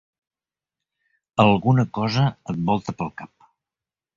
Alguna 1.45 1.85
cosa 1.99 2.25
et 2.55 2.65
volta 2.71 2.97
pel 3.03 3.13
cap. 3.23 3.33